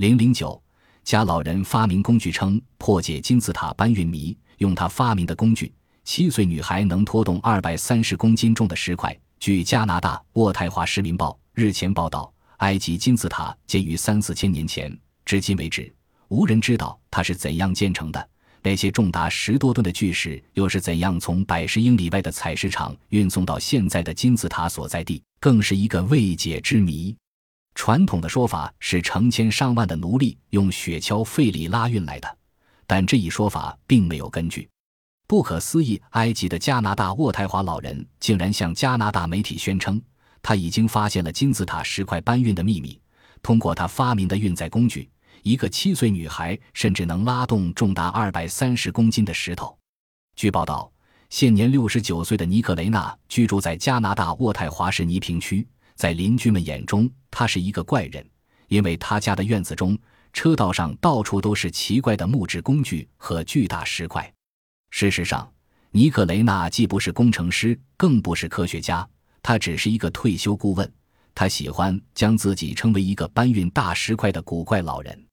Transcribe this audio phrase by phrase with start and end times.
[0.00, 0.58] 零零九，
[1.04, 5.70] 家老人发明工具称破解金字塔搬运谜，用他发明的工具，
[6.04, 9.14] 七岁女孩能拖动二百三十公斤重的石块。
[9.38, 14.90] 据加拿大渥太华市民报日前报道，埃及金字塔建于三四千年前，
[15.26, 15.94] 至今为止，
[16.28, 18.28] 无人知道它是怎样建成的。
[18.62, 27.14] 那些重达十多吨的巨石又是怎样从百十英里外的采石场运送到现在的金字塔所在地，更是一个未解之谜。
[27.74, 32.38] 传统的说法是成千上万的奴隶用雪橇费力拉运来的，
[32.86, 34.68] 但这一说法并没有根据。
[35.26, 40.02] 不可思议，埃及的加拿大渥太华老人竟然向加拿大媒体宣称，
[40.42, 43.00] 他已经发现了金字塔石块搬运的秘密，
[43.40, 45.08] 通过他发明的运载工具。
[45.42, 49.78] 一个七岁女孩甚至能拉动重达二百三十公斤的石头。
[50.36, 50.92] 据报道，
[51.30, 55.66] 现年六十九岁的尼克雷纳居住在加拿大渥太华市尼平区。
[56.00, 58.26] 在邻居们眼中，他是一个怪人，
[58.68, 59.98] 因为他家的院子中、
[60.32, 64.32] 车道上到处都是奇怪的木质工具和巨大石块。
[64.88, 65.52] 事实上，
[65.90, 69.06] 尼克雷纳既不是工程师，更不是科学家，
[69.42, 70.90] 他只是一个退休顾问。
[71.34, 75.26] 他喜欢将自己称为一个搬运大石块的古怪老人。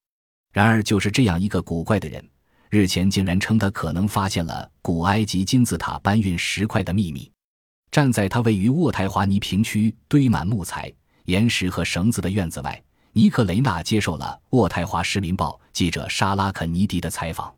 [0.52, 2.30] 然而，就是这样一个古怪的人，
[2.70, 7.32] 日前竟然称他可能发现了古埃及金字塔搬运石块的秘密。
[7.98, 10.94] 站在他位于渥太华尼平区堆满木材、
[11.26, 12.80] 岩石和绳子的院子外，
[13.12, 17.52] 尼克雷纳接受了《渥太华市民报》记者沙拉肯尼迪的采访。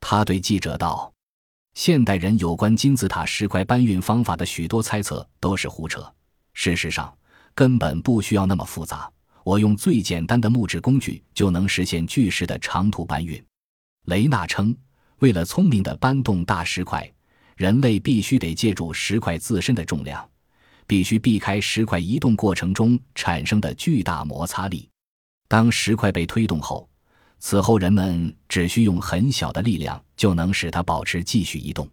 [0.00, 1.12] 他对记者道
[1.74, 6.08] ：“现代人有关金字塔石块搬运方法的许多猜测都是胡扯。
[6.52, 7.12] 事实上，
[7.52, 9.10] 根本不需要那么复杂。”
[9.42, 13.44] 我用最简单的木质工具就能实现巨石的长途搬运，
[14.04, 14.72] 雷纳称，
[15.18, 17.12] 为了聪明地搬动大石块，
[17.56, 20.28] 人类必须得借助石块自身的重量，
[20.86, 24.88] 必须避开石块移动过程中产生的巨大摩擦力。
[25.48, 26.88] 当石块被推动后，
[27.38, 31.88] 此后人们只需用很小的力量就能使它保持继续移动。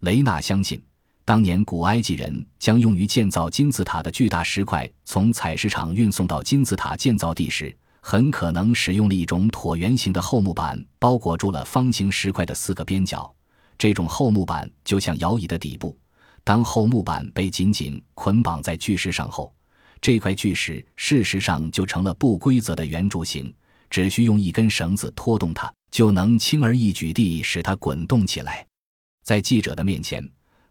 [0.00, 0.82] 雷纳相信。
[1.22, 13.32] 当年古埃及人将用于建造金字塔的巨大石块从采石场运送到金字塔建造地时，很可能使用了一种椭圆形的厚木板，包裹住了方形石块的四个边角。
[13.80, 15.96] 这种厚木板就像摇椅的底部。
[16.44, 19.50] 当厚木板被紧紧捆绑在巨石上后，
[20.02, 23.50] 这块巨石事实上就成了不规则的圆柱形。
[23.88, 28.66] 只需用一根绳子拖动它，就能轻而易举地使它滚动起来。
[29.24, 30.22] 在记者的面前。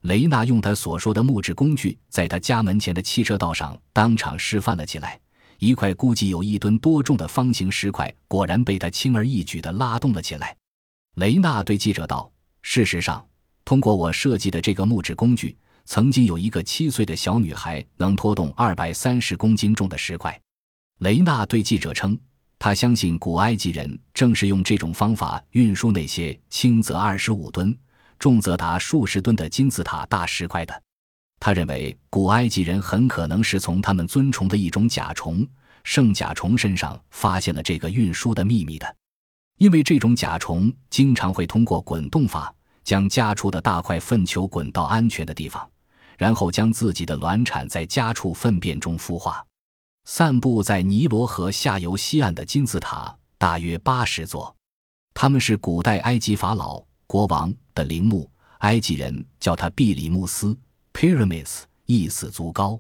[0.04, 5.20] 雷纳用他所说的木质工具，在他家门前的汽车道上当场示范了起来。
[5.58, 10.56] 一块估计有一吨多重的方形石块，果然被他轻而易举地拉动了起来。
[11.16, 12.32] 雷纳对记者道
[12.62, 13.26] ：“事实上，
[13.66, 20.40] 通过我设计的这个木质工具，曾经有一个七岁的小女孩能拖动二百三十公斤重的石块。”
[21.00, 22.20] 雷纳对记者称
[22.60, 27.76] ：“他相信古埃及人正是用这种方法运输那些轻则二十五吨。”
[28.20, 30.84] 重则达数十吨的金字塔大石块的，
[31.40, 35.48] 他认为古埃及人很可能是从他们尊崇的一种甲虫——
[35.86, 38.94] 圣甲虫身上发现了这个运输的秘密的，
[39.60, 42.54] 因为这种甲虫经常会通过滚动法
[42.84, 45.70] 将家畜的大块粪球滚到安全的地方，
[46.18, 49.46] 然后将自己的卵产在家畜粪便中孵化。
[50.06, 54.56] 散布在尼罗河下游西岸的金字塔大约八十座，
[55.14, 56.84] 他们是古代埃及法老。
[57.06, 60.56] 国王的陵墓，埃及人叫它毕里穆斯
[60.94, 62.80] （Pyramids），意思足高。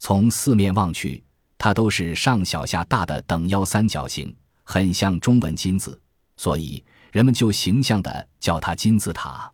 [0.00, 1.22] 从四面望去，
[1.58, 6.00] 它都是上小下大的等腰三角形，很像中文金字，
[6.38, 6.82] 所以
[7.12, 9.52] 人们就形象地叫它金字塔。